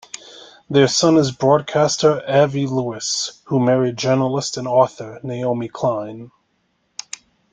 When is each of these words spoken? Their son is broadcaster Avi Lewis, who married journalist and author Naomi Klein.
Their 0.67 0.87
son 0.87 1.15
is 1.17 1.31
broadcaster 1.31 2.23
Avi 2.27 2.65
Lewis, 2.65 3.43
who 3.45 3.59
married 3.59 3.97
journalist 3.97 4.57
and 4.57 4.67
author 4.67 5.19
Naomi 5.21 5.67
Klein. 5.67 6.31